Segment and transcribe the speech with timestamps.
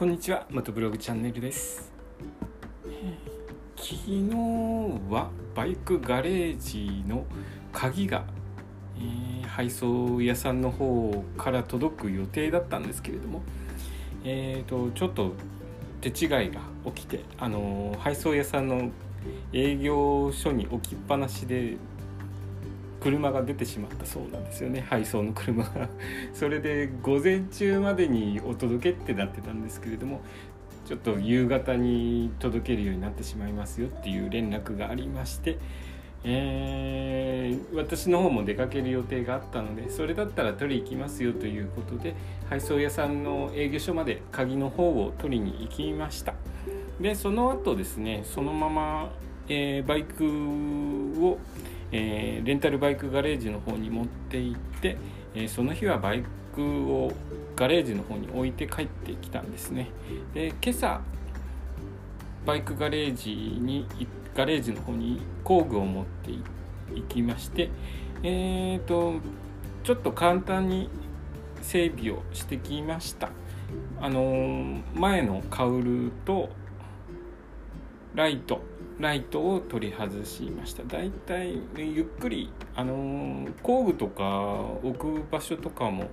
[0.00, 1.92] こんにちは、まブログチャンネルです。
[3.76, 4.30] 昨日
[5.10, 7.26] はバイクガレージの
[7.70, 8.24] 鍵が、
[8.96, 13.42] えー配送屋さんの方から届く予定だったんですけれども、
[14.24, 15.34] えー、とちょっと
[16.00, 18.90] 手違いが起きて、あのー配送屋さんの
[19.52, 21.76] 営業所に置きっぱなしで
[23.00, 24.84] 車が出てしまったそうなんですよね。
[24.88, 25.88] 配送の車が。
[26.34, 30.20] それで午前中までにお届けってなってたんですけれども
[30.86, 35.58] ちょっと夕方に届けるようになってしまいますよっていう連絡がありまして、
[36.24, 42.14] えー私の方も出かける予定があったのでそれだったら取り行きますよということで
[42.48, 46.34] 配送屋さんの営業所まで鍵の方を取りに行きました。
[47.00, 49.10] でその後ですねそのまま、
[49.48, 50.24] えーバイク
[51.24, 51.38] を
[51.92, 54.96] えーレンタルバイクガレージの方に持って行って、
[55.34, 57.12] えーその日はバイクを
[57.56, 59.90] ガレージの方に置いて帰ってきたんですね。
[60.34, 61.00] で今朝
[62.46, 63.86] バイクガレージに
[64.34, 66.30] ガレージの方に工具を持って
[66.94, 67.70] 行きまして
[68.22, 69.14] えー、と
[69.82, 70.90] ちょっと簡単に
[71.62, 73.30] 整備をしてきました。
[74.00, 76.48] あの前のカウルと
[78.14, 78.60] ライト
[78.98, 80.82] ライトを取り外しました。
[80.84, 86.10] だいたいゆっくりあの工具とか置く場所とかも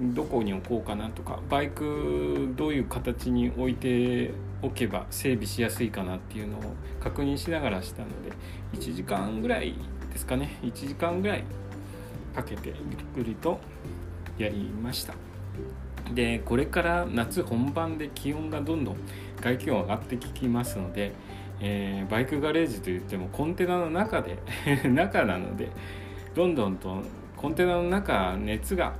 [0.00, 6.62] どこに置こうかなとかバイクどういう形に置いておけば整備しやすいかなっていうのを
[7.00, 8.32] 確認しながらしたので
[8.72, 9.74] 1時間ぐらい
[10.12, 10.58] ですかね。
[10.62, 11.44] 1時間ぐらい
[12.34, 12.76] かけてゆっ
[13.24, 13.60] くりと
[14.36, 15.14] やりました。
[16.12, 18.96] でこれから夏本番で気温がどんどん
[19.40, 21.12] 外気温上がってきますので、
[21.60, 24.38] えーバイクガレージといってもコンテナの中で
[24.88, 25.70] 中なので
[26.34, 27.02] どんどんと
[27.36, 28.94] コンテナの中熱が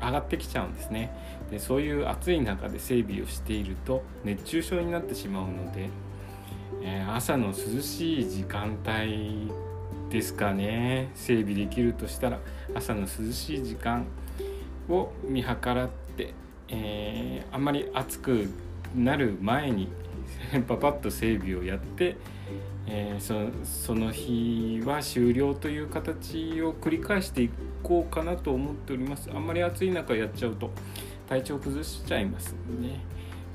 [0.00, 1.10] 上がってきちゃうんですね。
[1.50, 5.88] でそういう暑い中で整備をしていると熱中症になってしまうので、
[6.82, 9.50] えー朝の涼しい時間帯
[10.10, 11.10] ですかね。
[11.14, 12.38] 整備できるとしたら
[12.74, 14.06] 朝の涼しい時間
[14.88, 16.07] を見計らって、
[16.68, 18.48] えーあんまり暑く
[18.94, 19.88] なる前に
[20.68, 22.16] パパッと整備をやって、
[22.86, 23.34] えーそ
[23.64, 27.50] その日は終了という形を繰り返してい
[27.82, 29.30] こうかなと思っております。
[29.34, 30.70] あんまり暑い中やっちゃうと
[31.28, 33.00] 体調崩しちゃいますね。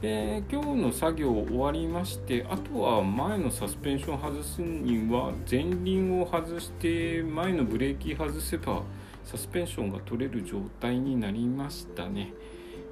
[0.02, 8.84] で今日の作業終わりましてあとは前のサスペンション外すには前輪を外して前のブレーキ外せば
[9.24, 12.34] サスペンションが取れる状態になりましたね。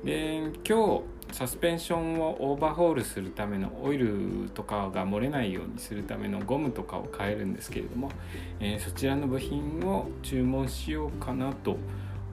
[0.04, 1.02] で今日
[1.32, 8.12] サスペンションをオーバーホールするためのオイルとかが漏れないようにするためのゴムとかを変えるんですけれども、
[8.60, 11.78] えーそちらの部品を注文しようかなと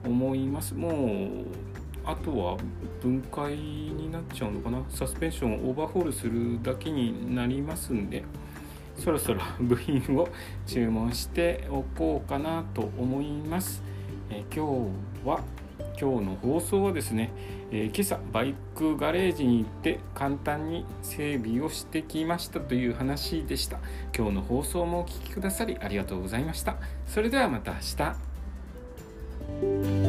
[0.03, 0.73] 思います。
[0.73, 1.45] もう
[2.03, 2.57] あとは
[3.01, 4.83] 分解になっちゃうのかな？
[4.89, 8.23] サスペンションをオーバーホールするだけになりますんで
[8.97, 10.27] そろそろ部品を
[10.65, 13.83] 注文しておこうかなと思います、
[14.29, 14.89] えー今
[15.23, 15.41] 日は
[15.99, 17.31] 今日の放送はですね、
[17.71, 23.79] えー今朝バイクガレージに行って簡単に整備をしてきましたという話でした。
[24.15, 26.77] 今日の放送もお聴きくださりありがとうございました。
[27.05, 27.79] それではまた明
[30.03, 30.08] 日。